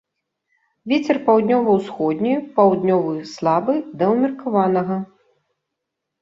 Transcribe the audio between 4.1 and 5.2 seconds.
ўмеркаванага.